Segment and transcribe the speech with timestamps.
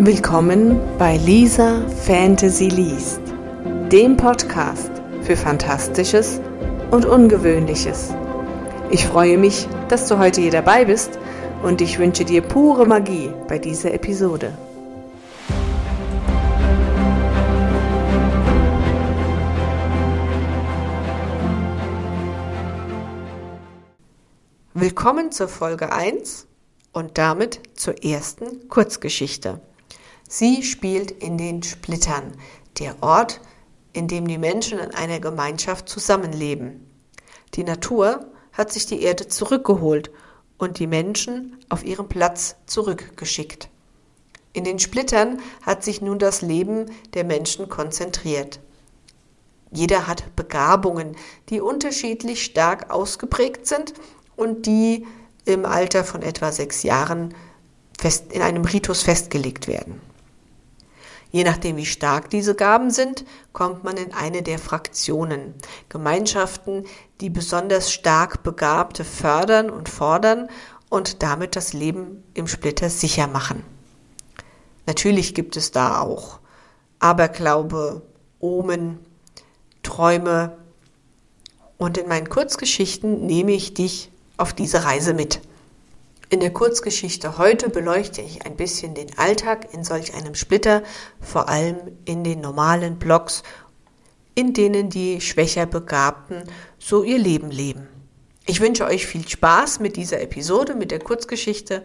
[0.00, 3.20] Willkommen bei Lisa Fantasy Liest,
[3.90, 4.92] dem Podcast
[5.22, 6.40] für Fantastisches
[6.92, 8.14] und Ungewöhnliches.
[8.92, 11.18] Ich freue mich, dass du heute hier dabei bist
[11.64, 14.56] und ich wünsche dir pure Magie bei dieser Episode.
[24.74, 26.46] Willkommen zur Folge 1
[26.92, 29.60] und damit zur ersten Kurzgeschichte.
[30.30, 32.32] Sie spielt in den Splittern,
[32.78, 33.40] der Ort,
[33.94, 36.86] in dem die Menschen in einer Gemeinschaft zusammenleben.
[37.54, 40.10] Die Natur hat sich die Erde zurückgeholt
[40.58, 43.70] und die Menschen auf ihren Platz zurückgeschickt.
[44.52, 48.60] In den Splittern hat sich nun das Leben der Menschen konzentriert.
[49.70, 51.16] Jeder hat Begabungen,
[51.48, 53.94] die unterschiedlich stark ausgeprägt sind
[54.36, 55.06] und die
[55.46, 57.34] im Alter von etwa sechs Jahren
[57.98, 60.00] fest, in einem Ritus festgelegt werden.
[61.30, 65.54] Je nachdem, wie stark diese Gaben sind, kommt man in eine der Fraktionen,
[65.88, 66.84] Gemeinschaften,
[67.20, 70.48] die besonders stark Begabte fördern und fordern
[70.88, 73.62] und damit das Leben im Splitter sicher machen.
[74.86, 76.40] Natürlich gibt es da auch
[76.98, 78.02] Aberglaube,
[78.40, 78.98] Omen,
[79.82, 80.56] Träume
[81.76, 85.40] und in meinen Kurzgeschichten nehme ich dich auf diese Reise mit.
[86.30, 90.82] In der Kurzgeschichte heute beleuchte ich ein bisschen den Alltag in solch einem Splitter,
[91.20, 93.42] vor allem in den normalen Blogs,
[94.34, 96.44] in denen die schwächer Begabten
[96.78, 97.88] so ihr Leben leben.
[98.44, 101.82] Ich wünsche euch viel Spaß mit dieser Episode, mit der Kurzgeschichte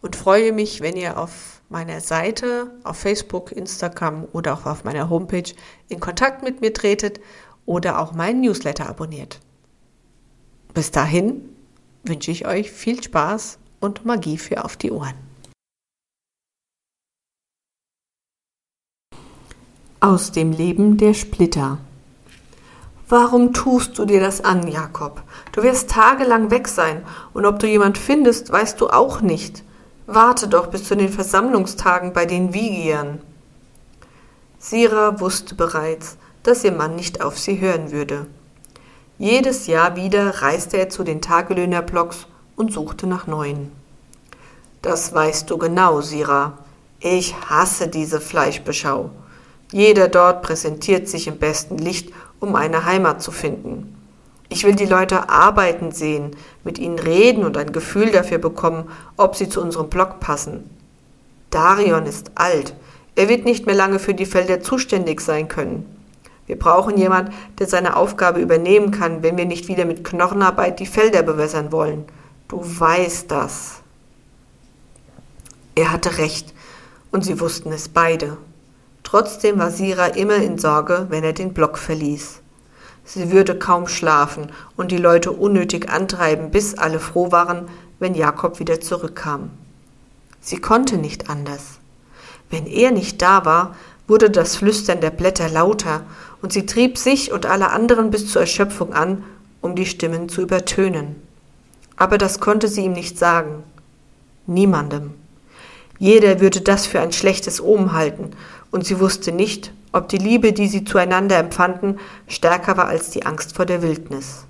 [0.00, 5.10] und freue mich, wenn ihr auf meiner Seite, auf Facebook, Instagram oder auch auf meiner
[5.10, 5.52] Homepage
[5.88, 7.20] in Kontakt mit mir tretet
[7.66, 9.38] oder auch meinen Newsletter abonniert.
[10.72, 11.50] Bis dahin
[12.02, 15.14] wünsche ich euch viel Spaß und Magie für auf die Ohren.
[20.00, 21.78] Aus dem Leben der Splitter.
[23.08, 25.22] Warum tust du dir das an, Jakob?
[25.52, 29.64] Du wirst tagelang weg sein, und ob du jemand findest, weißt du auch nicht.
[30.06, 33.20] Warte doch bis zu den Versammlungstagen bei den Wigiern.
[34.58, 38.26] Sira wusste bereits, dass ihr Mann nicht auf sie hören würde.
[39.20, 42.26] Jedes Jahr wieder reiste er zu den Tagelöhnerblocks
[42.56, 43.70] und suchte nach neuen.
[44.80, 46.56] Das weißt du genau, Sira.
[47.00, 49.10] Ich hasse diese Fleischbeschau.
[49.72, 53.94] Jeder dort präsentiert sich im besten Licht, um eine Heimat zu finden.
[54.48, 58.88] Ich will die Leute arbeiten sehen, mit ihnen reden und ein Gefühl dafür bekommen,
[59.18, 60.70] ob sie zu unserem Block passen.
[61.50, 62.74] Darion ist alt.
[63.16, 65.99] Er wird nicht mehr lange für die Felder zuständig sein können.
[66.50, 70.86] Wir brauchen jemand, der seine Aufgabe übernehmen kann, wenn wir nicht wieder mit Knochenarbeit die
[70.86, 72.06] Felder bewässern wollen.
[72.48, 73.82] Du weißt das.
[75.76, 76.52] Er hatte recht,
[77.12, 78.36] und sie wussten es beide.
[79.04, 82.40] Trotzdem war Sira immer in Sorge, wenn er den Block verließ.
[83.04, 87.68] Sie würde kaum schlafen und die Leute unnötig antreiben, bis alle froh waren,
[88.00, 89.50] wenn Jakob wieder zurückkam.
[90.40, 91.78] Sie konnte nicht anders.
[92.50, 93.76] Wenn er nicht da war,
[94.10, 96.02] wurde das Flüstern der Blätter lauter,
[96.42, 99.24] und sie trieb sich und alle anderen bis zur Erschöpfung an,
[99.60, 101.16] um die Stimmen zu übertönen.
[101.96, 103.62] Aber das konnte sie ihm nicht sagen.
[104.46, 105.12] Niemandem.
[105.98, 108.30] Jeder würde das für ein schlechtes Omen halten,
[108.70, 113.26] und sie wusste nicht, ob die Liebe, die sie zueinander empfanden, stärker war als die
[113.26, 114.44] Angst vor der Wildnis.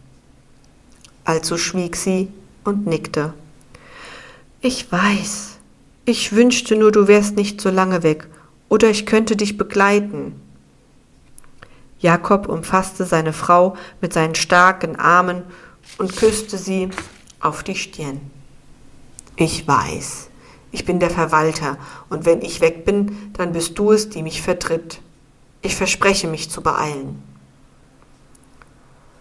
[1.25, 2.29] Also schwieg sie
[2.65, 3.33] und nickte.
[4.61, 5.57] Ich weiß.
[6.05, 8.29] Ich wünschte nur, du wärst nicht so lange weg
[8.69, 10.35] oder ich könnte dich begleiten.
[12.01, 15.45] Jakob umfasste seine Frau mit seinen starken Armen
[15.99, 16.89] und küsste sie
[17.41, 18.21] auf die Stirn.
[19.37, 20.29] Ich weiß,
[20.73, 21.77] ich bin der Verwalter,
[22.09, 25.01] und wenn ich weg bin, dann bist du es, die mich vertritt.
[25.63, 27.23] Ich verspreche mich zu beeilen.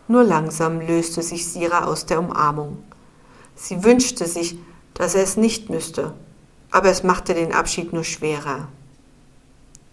[0.08, 2.78] Nur langsam löste sich Sira aus der Umarmung.
[3.56, 4.58] Sie wünschte sich,
[4.94, 6.14] dass er es nicht müsste,
[6.72, 8.70] aber es machte den Abschied nur schwerer.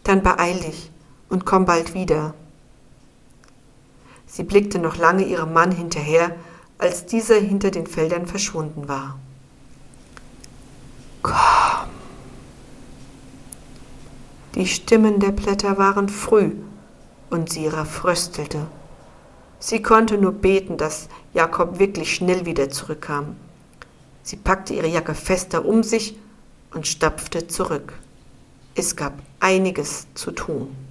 [0.05, 0.91] Dann beeil dich
[1.29, 2.35] und komm bald wieder.
[4.37, 6.37] Sie blickte noch lange ihrem Mann hinterher,
[6.77, 9.19] als dieser hinter den Feldern verschwunden war.
[11.23, 11.89] Komm.
[14.55, 16.53] Die Stimmen der Blätter waren früh,
[17.31, 18.67] und Sira fröstelte.
[19.59, 23.37] Sie konnte nur beten, dass Jakob wirklich schnell wieder zurückkam.
[24.23, 26.15] Sie packte ihre Jacke fester um sich
[26.75, 27.95] und stapfte zurück.
[28.75, 30.86] Es gab einiges zu tun.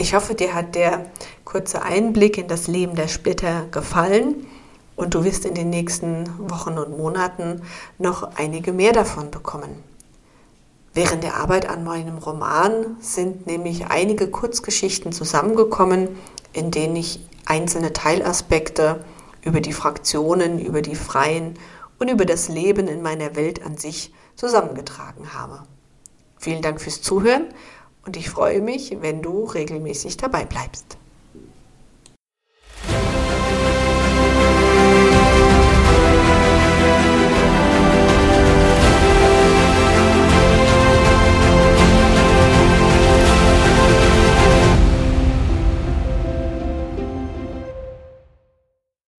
[0.00, 1.06] Ich hoffe, dir hat der
[1.44, 4.46] kurzer Einblick in das Leben der Splitter gefallen
[4.94, 7.62] und du wirst in den nächsten Wochen und Monaten
[7.98, 9.82] noch einige mehr davon bekommen.
[10.94, 16.08] Während der Arbeit an meinem Roman sind nämlich einige Kurzgeschichten zusammengekommen,
[16.52, 19.04] in denen ich einzelne Teilaspekte
[19.42, 21.54] über die Fraktionen, über die Freien
[21.98, 25.64] und über das Leben in meiner Welt an sich zusammengetragen habe.
[26.38, 27.46] Vielen Dank fürs Zuhören
[28.08, 30.97] und ich freue mich, wenn du regelmäßig dabei bleibst.